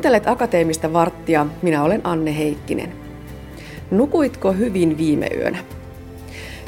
[0.00, 2.92] Kuuntelet Akateemista varttia, minä olen Anne Heikkinen.
[3.90, 5.58] Nukuitko hyvin viime yönä?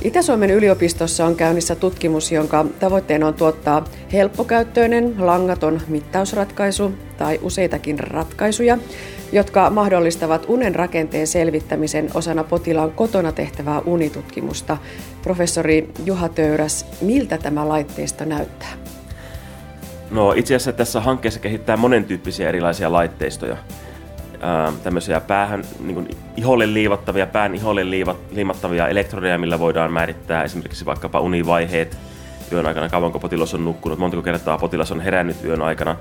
[0.05, 8.79] Itä-Suomen yliopistossa on käynnissä tutkimus, jonka tavoitteena on tuottaa helppokäyttöinen, langaton mittausratkaisu tai useitakin ratkaisuja,
[9.33, 14.77] jotka mahdollistavat unen rakenteen selvittämisen osana potilaan kotona tehtävää unitutkimusta.
[15.23, 18.92] Professori Juha Töyräs, miltä tämä laitteisto näyttää?
[20.13, 23.57] No itse asiassa tässä hankkeessa kehittää monentyyppisiä erilaisia laitteistoja.
[24.41, 30.43] Ää, tämmöisiä päähän niin kuin iholle liivattavia, pään iholle liivat, liimattavia elektrodeja, millä voidaan määrittää
[30.43, 31.99] esimerkiksi vaikkapa univaiheet
[32.53, 35.97] yön aikana, kauanko potilas on nukkunut, montako kertaa potilas on herännyt yön aikana.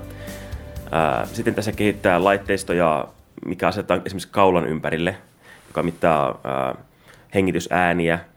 [0.90, 3.08] Ää, sitten tässä kehittää laitteistoja,
[3.46, 5.16] mikä asetetaan esimerkiksi kaulan ympärille,
[5.68, 6.74] joka mittaa ää,
[7.34, 8.31] hengitysääniä, ää,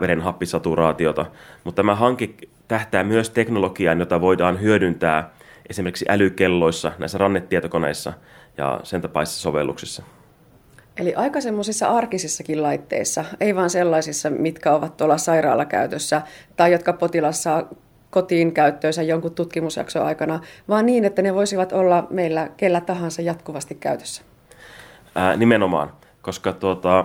[0.00, 1.26] veren happisaturaatiota.
[1.64, 2.28] Mutta tämä hanke
[2.68, 5.30] tähtää myös teknologiaan, jota voidaan hyödyntää
[5.70, 8.12] esimerkiksi älykelloissa, näissä rannetietokoneissa
[8.56, 10.02] ja sen tapaisissa sovelluksissa.
[10.96, 16.22] Eli aika semmoisissa arkisissakin laitteissa, ei vaan sellaisissa, mitkä ovat tuolla sairaalakäytössä
[16.56, 17.68] tai jotka potilas saa
[18.10, 23.74] kotiin käyttöönsä jonkun tutkimusjakson aikana, vaan niin, että ne voisivat olla meillä kellä tahansa jatkuvasti
[23.74, 24.22] käytössä.
[25.14, 27.04] Ää, nimenomaan, koska tuota,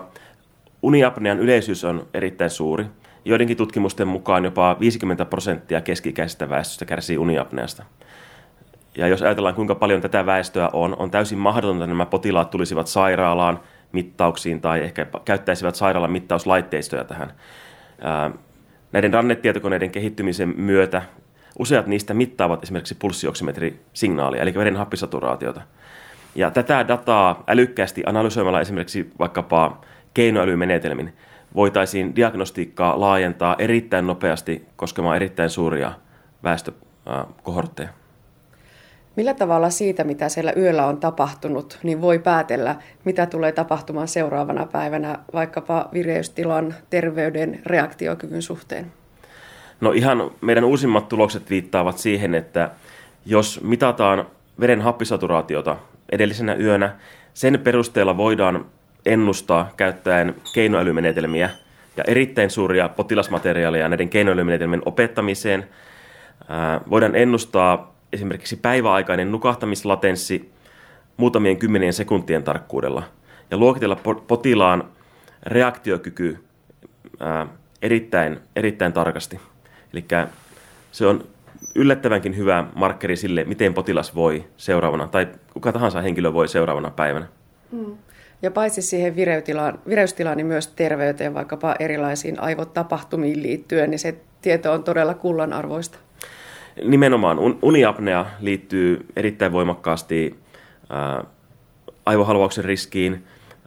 [0.81, 2.85] uniapnean yleisyys on erittäin suuri.
[3.25, 7.83] Joidenkin tutkimusten mukaan jopa 50 prosenttia keski-ikäisestä väestöstä kärsii uniapneasta.
[8.97, 12.87] Ja jos ajatellaan, kuinka paljon tätä väestöä on, on täysin mahdotonta, että nämä potilaat tulisivat
[12.87, 13.59] sairaalaan
[13.91, 17.33] mittauksiin tai ehkä käyttäisivät sairaalan mittauslaitteistoja tähän.
[18.91, 21.01] Näiden rannetietokoneiden kehittymisen myötä
[21.59, 25.61] useat niistä mittaavat esimerkiksi pulssioksimetrisignaalia, eli veren happisaturaatiota.
[26.35, 29.81] Ja tätä dataa älykkäästi analysoimalla esimerkiksi vaikkapa
[30.13, 31.13] keinoälymenetelmin
[31.55, 35.91] voitaisiin diagnostiikkaa laajentaa erittäin nopeasti koskemaan erittäin suuria
[36.43, 37.89] väestökohortteja.
[39.15, 42.75] Millä tavalla siitä, mitä siellä yöllä on tapahtunut, niin voi päätellä,
[43.05, 48.91] mitä tulee tapahtumaan seuraavana päivänä vaikkapa vireystilan, terveyden, reaktiokyvyn suhteen?
[49.81, 52.69] No ihan meidän uusimmat tulokset viittaavat siihen, että
[53.25, 54.25] jos mitataan
[54.59, 55.77] veren happisaturaatiota
[56.11, 56.95] edellisenä yönä,
[57.33, 58.65] sen perusteella voidaan
[59.07, 61.49] ennustaa käyttäen keinoälymenetelmiä
[61.97, 65.67] ja erittäin suuria potilasmateriaaleja näiden keinoälymenetelmien opettamiseen.
[66.89, 70.51] Voidaan ennustaa esimerkiksi päiväaikainen nukahtamislatenssi
[71.17, 73.03] muutamien kymmenien sekuntien tarkkuudella
[73.51, 73.97] ja luokitella
[74.27, 74.83] potilaan
[75.43, 76.37] reaktiokyky
[77.81, 79.39] erittäin, erittäin tarkasti.
[79.93, 80.05] Eli
[80.91, 81.23] se on
[81.75, 87.27] yllättävänkin hyvä markkeri sille, miten potilas voi seuraavana, tai kuka tahansa henkilö voi seuraavana päivänä.
[87.71, 87.97] Mm.
[88.41, 94.71] Ja paitsi siihen vireystilaan, vireystilaan, niin myös terveyteen, vaikkapa erilaisiin aivotapahtumiin liittyen, niin se tieto
[94.73, 95.97] on todella kullanarvoista.
[96.83, 100.35] Nimenomaan uniapnea liittyy erittäin voimakkaasti
[100.89, 101.23] ää,
[102.05, 103.23] aivohalvauksen riskiin,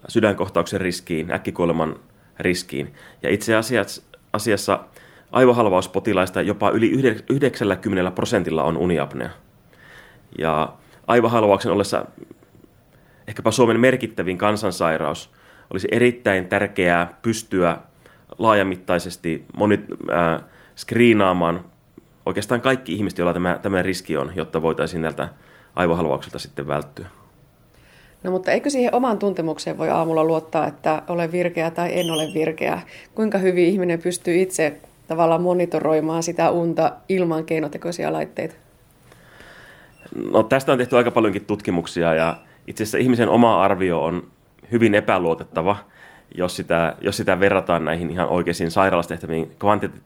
[0.08, 1.96] sydänkohtauksen riskiin, äkkikuoleman
[2.40, 2.94] riskiin.
[3.22, 4.02] Ja itse asiassa,
[4.32, 4.84] asiassa
[5.32, 6.90] aivohalvauspotilaista jopa yli
[7.30, 9.30] 90 prosentilla on uniapnea.
[10.38, 10.72] Ja
[11.06, 12.06] aivohalvauksen ollessa
[13.30, 15.30] ehkäpä Suomen merkittävin kansansairaus,
[15.70, 17.76] olisi erittäin tärkeää pystyä
[18.38, 19.80] laajamittaisesti moni,
[20.12, 20.42] äh,
[20.76, 21.64] skriinaamaan
[22.26, 25.28] oikeastaan kaikki ihmiset, joilla tämä, tämä riski on, jotta voitaisiin näiltä
[25.76, 27.06] aivohalvauksilta sitten välttyä.
[28.22, 32.28] No mutta eikö siihen omaan tuntemukseen voi aamulla luottaa, että olen virkeä tai en ole
[32.34, 32.80] virkeä?
[33.14, 38.54] Kuinka hyvin ihminen pystyy itse tavallaan monitoroimaan sitä unta ilman keinotekoisia laitteita?
[40.32, 44.26] No tästä on tehty aika paljonkin tutkimuksia ja itse asiassa ihmisen oma arvio on
[44.72, 45.76] hyvin epäluotettava,
[46.34, 49.56] jos sitä, jos sitä verrataan näihin ihan oikeisiin sairaalassa tehtäviin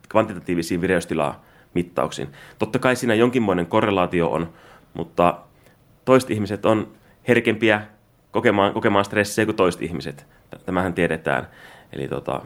[0.08, 2.28] kvantitatiivisiin vireystilammittauksiin.
[2.58, 4.52] Totta kai siinä jonkinmoinen korrelaatio on,
[4.94, 5.38] mutta
[6.04, 6.88] toiset ihmiset on
[7.28, 7.82] herkempiä
[8.30, 10.26] kokemaan, kokemaan stressiä kuin toiset ihmiset.
[10.66, 11.48] Tämähän tiedetään.
[11.92, 12.42] Eli tota,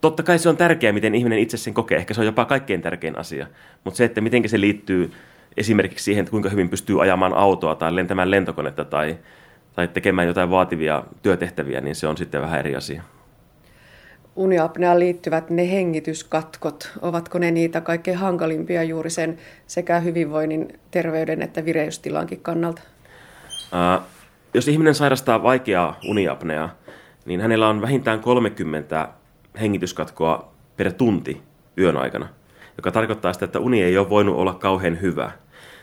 [0.00, 1.98] totta kai se on tärkeää, miten ihminen itse sen kokee.
[1.98, 3.46] Ehkä se on jopa kaikkein tärkein asia.
[3.84, 5.12] Mutta se, että miten se liittyy
[5.56, 9.18] esimerkiksi siihen, että kuinka hyvin pystyy ajamaan autoa tai lentämään lentokonetta tai,
[9.72, 13.02] tai tekemään jotain vaativia työtehtäviä, niin se on sitten vähän eri asia.
[14.36, 21.64] Uniapneaan liittyvät ne hengityskatkot, ovatko ne niitä kaikkein hankalimpia juuri sen sekä hyvinvoinnin, terveyden että
[21.64, 22.82] vireystilankin kannalta?
[23.72, 24.02] Uh,
[24.54, 26.74] jos ihminen sairastaa vaikeaa uniapneaa,
[27.24, 29.08] niin hänellä on vähintään 30
[29.60, 31.42] hengityskatkoa per tunti
[31.78, 32.28] yön aikana,
[32.76, 35.30] joka tarkoittaa sitä, että uni ei ole voinut olla kauhean hyvä.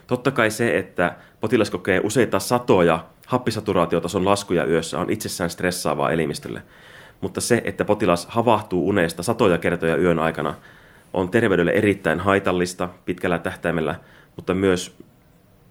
[0.09, 6.61] Totta kai se, että potilas kokee useita satoja happisaturaatiotason laskuja yössä on itsessään stressaavaa elimistölle.
[7.21, 10.55] Mutta se, että potilas havahtuu unesta satoja kertoja yön aikana,
[11.13, 13.95] on terveydelle erittäin haitallista pitkällä tähtäimellä,
[14.35, 14.95] mutta myös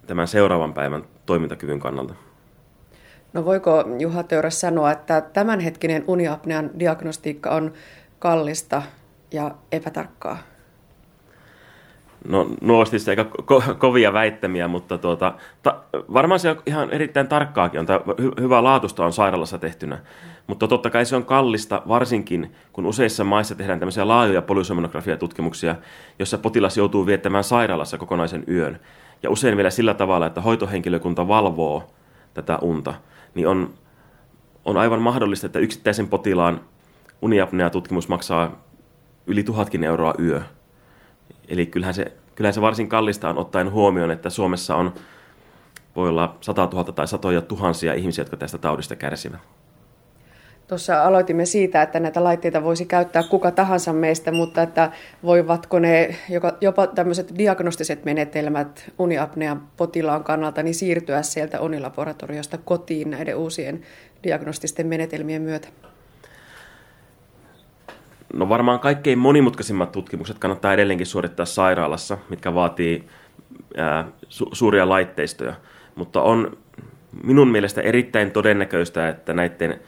[0.07, 2.13] tämän seuraavan päivän toimintakyvyn kannalta.
[3.33, 7.73] No voiko Juha Töyräs sanoa, että tämänhetkinen uniapnean diagnostiikka on
[8.19, 8.81] kallista
[9.31, 10.48] ja epätarkkaa?
[12.27, 15.33] No nuostissa aika ko- kovia väittämiä, mutta tuota,
[15.63, 15.79] ta-
[16.13, 17.79] varmaan se on ihan erittäin tarkkaakin.
[17.79, 19.99] On hy- hyvää laatusta on sairaalassa tehtynä.
[20.47, 25.75] Mutta totta kai se on kallista, varsinkin kun useissa maissa tehdään tämmöisiä laajoja polysomnografiatutkimuksia,
[26.19, 28.79] jossa potilas joutuu viettämään sairaalassa kokonaisen yön.
[29.23, 31.93] Ja usein vielä sillä tavalla, että hoitohenkilökunta valvoo
[32.33, 32.93] tätä unta.
[33.35, 33.73] Niin on,
[34.65, 36.61] on aivan mahdollista, että yksittäisen potilaan
[37.21, 38.51] uniapnea-tutkimus maksaa
[39.27, 40.41] yli tuhatkin euroa yö.
[41.49, 44.93] Eli kyllähän se, kyllähän se varsin kallista on ottaen huomioon, että Suomessa on,
[45.95, 49.39] voi olla 100 000 tai satoja tuhansia ihmisiä, jotka tästä taudista kärsivät.
[50.67, 54.91] Tuossa aloitimme siitä, että näitä laitteita voisi käyttää kuka tahansa meistä, mutta että
[55.23, 56.15] voivatko ne
[56.61, 63.81] jopa tämmöiset diagnostiset menetelmät uniapnean potilaan kannalta niin siirtyä sieltä unilaboratoriosta kotiin näiden uusien
[64.23, 65.67] diagnostisten menetelmien myötä?
[68.33, 73.03] No varmaan kaikkein monimutkaisimmat tutkimukset kannattaa edelleenkin suorittaa sairaalassa, mitkä vaatii
[73.77, 75.53] ää, su- suuria laitteistoja.
[75.95, 76.57] Mutta on
[77.23, 79.79] minun mielestä erittäin todennäköistä, että näiden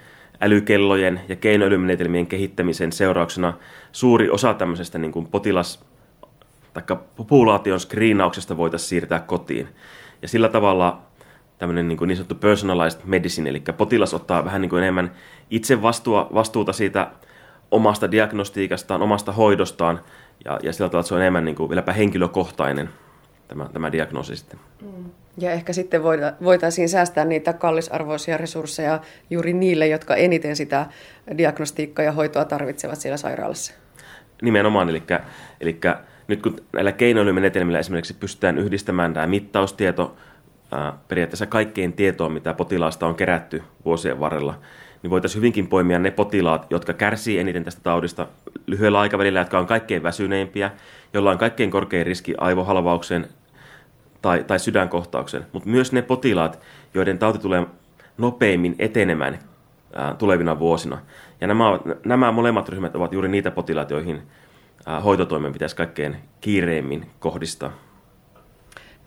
[0.41, 3.53] älykellojen ja keinoälymenetelmien kehittämisen seurauksena
[3.91, 5.85] suuri osa tämmöisestä niin kuin potilas-
[6.73, 9.67] tai populaation screenauksesta voitaisiin siirtää kotiin.
[10.21, 11.01] Ja sillä tavalla
[11.57, 15.11] tämmöinen niin, kuin niin sanottu personalized medicine, eli potilas ottaa vähän niin kuin enemmän
[15.49, 15.81] itse
[16.33, 17.11] vastuuta siitä
[17.71, 20.01] omasta diagnostiikastaan, omasta hoidostaan,
[20.45, 22.89] ja, ja sillä tavalla se on enemmän niin kuin vieläpä henkilökohtainen
[23.47, 24.59] tämä, tämä diagnoosi sitten.
[24.81, 25.05] Mm.
[25.37, 26.03] Ja ehkä sitten
[26.43, 30.85] voitaisiin säästää niitä kallisarvoisia resursseja juuri niille, jotka eniten sitä
[31.37, 33.73] diagnostiikkaa ja hoitoa tarvitsevat siellä sairaalassa.
[34.41, 35.03] Nimenomaan, eli,
[35.61, 35.79] eli
[36.27, 40.15] nyt kun näillä keinoälymenetelmillä esimerkiksi pystytään yhdistämään tämä mittaustieto
[41.07, 44.59] periaatteessa kaikkeen tietoon, mitä potilaasta on kerätty vuosien varrella,
[45.03, 48.27] niin voitaisiin hyvinkin poimia ne potilaat, jotka kärsii eniten tästä taudista
[48.67, 50.71] lyhyellä aikavälillä, jotka on kaikkein väsyneimpiä,
[51.13, 53.27] joilla on kaikkein korkein riski aivohalvaukseen
[54.21, 56.59] tai, tai sydänkohtaukseen, mutta myös ne potilaat,
[56.93, 57.65] joiden tauti tulee
[58.17, 59.39] nopeimmin etenemään
[59.93, 60.97] ää, tulevina vuosina.
[61.41, 61.65] Ja nämä,
[62.05, 64.21] nämä molemmat ryhmät ovat juuri niitä potilaita, joihin
[64.85, 67.71] ää, hoitotoimen pitäisi kaikkein kiireimmin kohdistaa.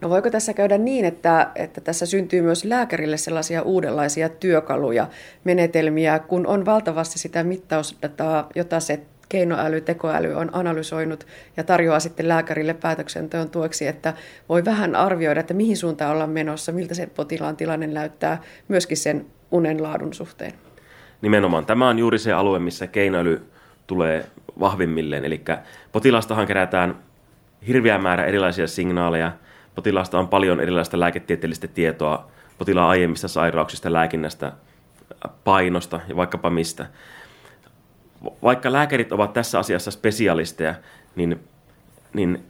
[0.00, 5.08] No voiko tässä käydä niin, että, että tässä syntyy myös lääkärille sellaisia uudenlaisia työkaluja,
[5.44, 11.26] menetelmiä, kun on valtavasti sitä mittausdataa, jota se keinoäly, tekoäly on analysoinut
[11.56, 14.14] ja tarjoaa sitten lääkärille päätöksenteon tueksi, että
[14.48, 19.26] voi vähän arvioida, että mihin suuntaan ollaan menossa, miltä se potilaan tilanne näyttää myöskin sen
[19.50, 20.52] unen laadun suhteen.
[21.22, 21.66] Nimenomaan.
[21.66, 23.42] Tämä on juuri se alue, missä keinoäly
[23.86, 24.24] tulee
[24.60, 25.24] vahvimmilleen.
[25.24, 25.42] Eli
[25.92, 26.96] potilastahan kerätään
[27.66, 29.32] hirveä määrä erilaisia signaaleja.
[29.74, 32.30] Potilaasta on paljon erilaista lääketieteellistä tietoa.
[32.58, 34.52] Potilaan aiemmista sairauksista, lääkinnästä,
[35.44, 36.86] painosta ja vaikkapa mistä.
[38.42, 40.74] Vaikka lääkärit ovat tässä asiassa spesialisteja,
[41.16, 41.40] niin,
[42.12, 42.44] niin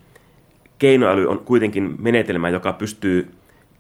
[0.79, 3.35] keinoäly on kuitenkin menetelmä, joka pystyy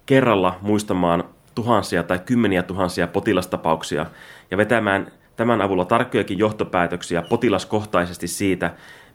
[0.07, 1.25] kerralla muistamaan
[1.55, 4.07] tuhansia tai kymmeniä tuhansia potilastapauksia
[4.51, 8.75] ja vetämään tämän avulla tarkkojakin johtopäätöksiä potilaskohtaisesti siitä,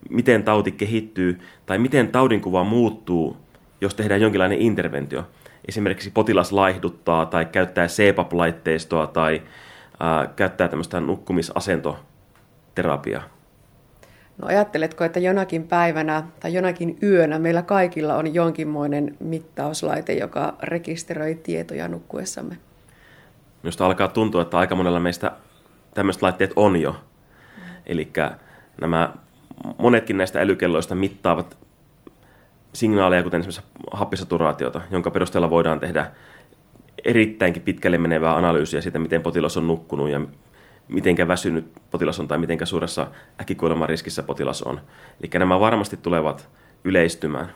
[0.10, 3.38] miten tauti kehittyy tai miten taudinkuva muuttuu,
[3.82, 5.28] jos tehdään jonkinlainen interventio.
[5.68, 9.42] Esimerkiksi potilas laihduttaa tai käyttää CPAP-laitteistoa tai
[10.00, 12.00] ää, käyttää tämmöistä nukkumisasento
[12.76, 13.24] terapiaa?
[14.38, 21.36] No ajatteletko, että jonakin päivänä tai jonakin yönä meillä kaikilla on jonkinmoinen mittauslaite, joka rekisteröi
[21.36, 22.58] tietoja nukkuessamme?
[23.64, 25.32] Minusta alkaa tuntua, että aika monella meistä
[25.94, 26.96] tämmöiset laitteet on jo.
[27.86, 28.12] Eli
[28.82, 29.14] nämä
[29.78, 31.58] monetkin näistä älykelloista mittaavat
[32.74, 33.62] signaaleja, kuten esimerkiksi
[33.92, 36.12] happisaturaatiota, jonka perusteella voidaan tehdä
[37.06, 40.22] erittäinkin pitkälle menevää analyysiä siitä, miten potilas on nukkunut ja
[40.88, 43.08] mitenkä väsynyt potilas on tai mitenkä suuressa
[43.42, 44.82] äkkikuoleman riskissä potilas on.
[45.22, 46.50] Eli nämä varmasti tulevat
[46.84, 47.52] yleistymään.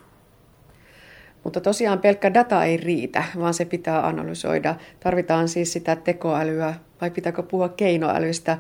[1.44, 4.76] Mutta tosiaan pelkkä data ei riitä, vaan se pitää analysoida.
[5.00, 8.58] Tarvitaan siis sitä tekoälyä, vai pitääkö puhua keinoälystä.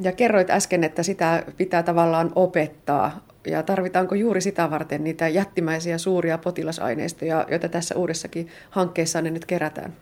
[0.00, 3.20] Ja kerroit äsken, että sitä pitää tavallaan opettaa.
[3.46, 9.46] Ja tarvitaanko juuri sitä varten niitä jättimäisiä suuria potilasaineistoja, joita tässä uudessakin hankkeessa ne nyt
[9.46, 9.92] kerätään?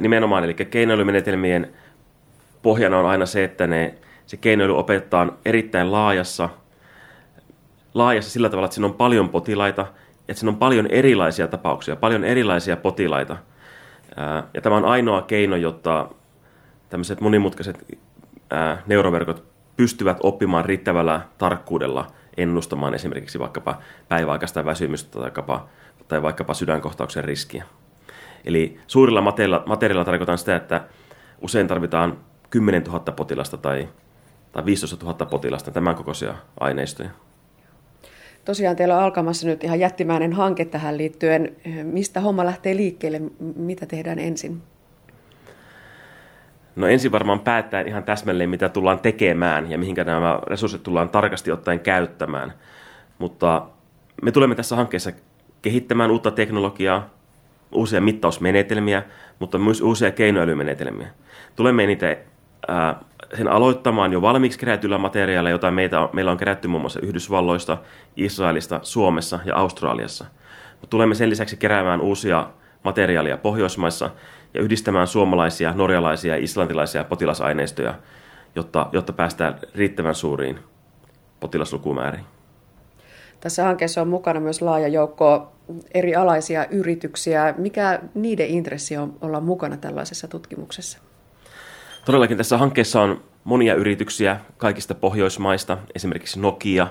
[0.00, 1.72] nimenomaan, eli keinoälymenetelmien
[2.62, 3.94] pohjana on aina se, että ne,
[4.26, 6.48] se keinoilu opetetaan erittäin laajassa,
[7.94, 9.86] laajassa sillä tavalla, että siinä on paljon potilaita,
[10.28, 13.36] että siinä on paljon erilaisia tapauksia, paljon erilaisia potilaita.
[14.54, 16.08] Ja tämä on ainoa keino, jotta
[16.88, 17.98] tämmöiset monimutkaiset
[18.86, 19.44] neuroverkot
[19.78, 22.06] pystyvät oppimaan riittävällä tarkkuudella
[22.36, 25.68] ennustamaan esimerkiksi vaikkapa päiväaikaista väsymystä tai vaikkapa
[26.08, 27.64] tai vaikkapa sydänkohtauksen riskiä.
[28.44, 29.20] Eli suurilla
[29.66, 30.84] materiaalilla tarkoitan sitä, että
[31.42, 32.18] usein tarvitaan
[32.50, 33.88] 10 000 potilasta tai,
[34.52, 37.10] tai 15 000 potilasta, tämän kokoisia aineistoja.
[38.44, 41.56] Tosiaan teillä on alkamassa nyt ihan jättimäinen hanke tähän liittyen.
[41.82, 43.20] Mistä homma lähtee liikkeelle?
[43.56, 44.62] Mitä tehdään ensin?
[46.78, 51.52] No ensin varmaan päättää ihan täsmälleen, mitä tullaan tekemään ja mihinkä nämä resurssit tullaan tarkasti
[51.52, 52.52] ottaen käyttämään.
[53.18, 53.66] Mutta
[54.22, 55.12] me tulemme tässä hankkeessa
[55.62, 57.10] kehittämään uutta teknologiaa,
[57.72, 59.02] uusia mittausmenetelmiä,
[59.38, 61.08] mutta myös uusia keinoälymenetelmiä.
[61.56, 62.16] Tulemme niitä
[62.68, 63.00] ää,
[63.36, 67.78] sen aloittamaan jo valmiiksi kerätyllä materiaalilla, jota meitä, meillä on kerätty muun muassa Yhdysvalloista,
[68.16, 70.24] Israelista, Suomessa ja Australiassa.
[70.70, 72.46] Mutta tulemme sen lisäksi keräämään uusia
[72.84, 74.10] materiaalia Pohjoismaissa
[74.54, 77.94] ja yhdistämään suomalaisia, norjalaisia ja islantilaisia potilasaineistoja,
[78.54, 80.58] jotta, jotta päästään riittävän suuriin
[81.40, 82.24] potilaslukumääriin.
[83.40, 85.52] Tässä hankkeessa on mukana myös laaja joukko
[85.94, 87.54] eri alaisia yrityksiä.
[87.58, 90.98] Mikä niiden intressi on olla mukana tällaisessa tutkimuksessa?
[92.04, 96.86] Todellakin tässä hankkeessa on monia yrityksiä kaikista Pohjoismaista, esimerkiksi Nokia,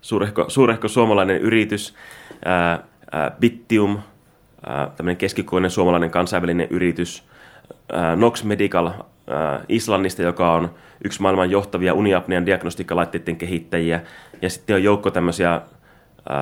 [0.00, 1.94] suurehko, suurehko suomalainen yritys,
[2.44, 3.98] ää, ää, Bittium,
[4.96, 7.22] tämmöinen keskikoinen suomalainen kansainvälinen yritys,
[8.16, 8.90] Nox Medical
[9.68, 10.70] Islannista, joka on
[11.04, 14.00] yksi maailman johtavia uniapnean diagnostiikkalaitteiden kehittäjiä,
[14.42, 15.60] ja sitten on joukko tämmöisiä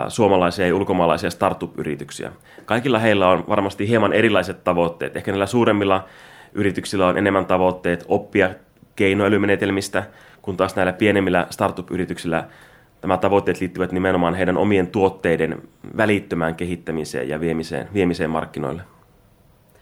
[0.09, 2.33] suomalaisia ja ulkomaalaisia startup-yrityksiä.
[2.65, 5.17] Kaikilla heillä on varmasti hieman erilaiset tavoitteet.
[5.17, 6.05] Ehkä näillä suuremmilla
[6.53, 8.51] yrityksillä on enemmän tavoitteet oppia
[8.97, 10.03] keinoälymenetelmistä,
[10.43, 12.45] kun taas näillä pienemmillä startup-yrityksillä
[13.03, 15.63] tämä tavoitteet liittyvät nimenomaan heidän omien tuotteiden
[15.97, 18.83] välittömään kehittämiseen ja viemiseen, viemiseen markkinoille.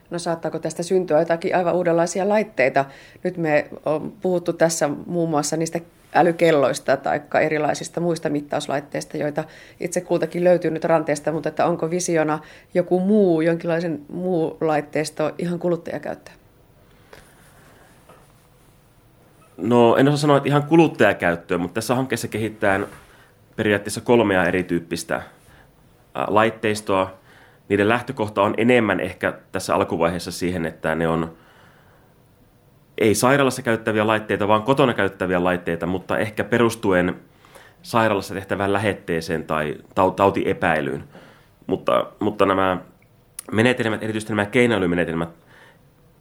[0.09, 2.85] No saattaako tästä syntyä jotakin aivan uudenlaisia laitteita?
[3.23, 5.79] Nyt me on puhuttu tässä muun muassa niistä
[6.15, 9.43] älykelloista tai erilaisista muista mittauslaitteista, joita
[9.79, 12.39] itse kultakin löytyy nyt ranteesta, mutta että onko visiona
[12.73, 16.37] joku muu, jonkinlaisen muu laitteisto ihan kuluttajakäyttöön?
[19.57, 22.79] No en osaa sanoa, että ihan kuluttajakäyttöön, mutta tässä hankkeessa kehittää
[23.61, 25.21] periaatteessa kolmea erityyppistä
[26.27, 27.13] laitteistoa.
[27.69, 31.33] Niiden lähtökohta on enemmän ehkä tässä alkuvaiheessa siihen, että ne on
[32.97, 37.15] ei sairaalassa käyttäviä laitteita, vaan kotona käyttäviä laitteita, mutta ehkä perustuen
[37.81, 39.77] sairaalassa tehtävään lähetteeseen tai
[40.15, 41.03] tautiepäilyyn.
[41.67, 42.77] Mutta, mutta nämä
[43.51, 45.29] menetelmät, erityisesti nämä keinoälymenetelmät,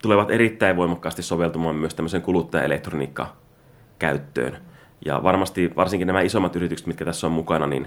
[0.02, 4.69] tulevat erittäin voimakkaasti soveltumaan myös tämmöisen kuluttajaelektroniikka-käyttöön.
[5.04, 7.86] Ja varmasti varsinkin nämä isommat yritykset, mitkä tässä on mukana, niin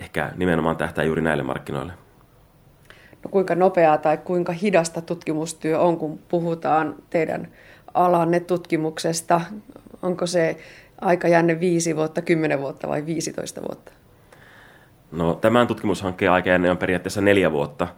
[0.00, 1.92] ehkä nimenomaan tähtää juuri näille markkinoille.
[3.24, 7.48] No kuinka nopeaa tai kuinka hidasta tutkimustyö on, kun puhutaan teidän
[7.94, 9.40] alanne tutkimuksesta?
[10.02, 10.56] Onko se
[11.00, 13.92] aikajänne 5 vuotta, 10 vuotta vai 15 vuotta?
[15.12, 17.88] No tämän tutkimushankkeen aikajänne on periaatteessa neljä vuotta,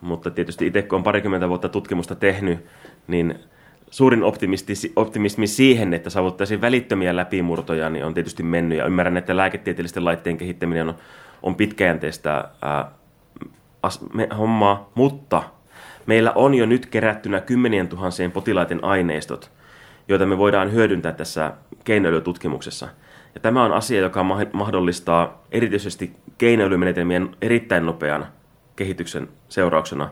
[0.00, 2.66] mutta tietysti itse kun on parikymmentä vuotta tutkimusta tehnyt,
[3.06, 3.38] niin
[3.90, 4.22] suurin
[4.96, 8.78] optimismi siihen, että saavuttaisiin välittömiä läpimurtoja, niin on tietysti mennyt.
[8.78, 10.94] Ja ymmärrän, että lääketieteellisten laitteen kehittäminen on,
[11.42, 12.90] on pitkäjänteistä ää,
[14.38, 15.42] hommaa, mutta
[16.06, 19.50] meillä on jo nyt kerättynä kymmenien tuhansien potilaiden aineistot,
[20.08, 21.52] joita me voidaan hyödyntää tässä
[21.84, 22.88] keinoälytutkimuksessa.
[23.34, 28.26] Ja tämä on asia, joka mahdollistaa erityisesti keinoälymenetelmien erittäin nopean
[28.76, 30.10] kehityksen seurauksena,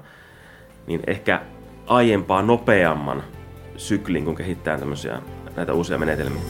[0.87, 1.41] niin ehkä
[1.87, 3.23] aiempaa nopeamman
[3.77, 5.23] syklin, kun kehittää tämmöisiä
[5.57, 6.43] näitä uusia menetelmiä.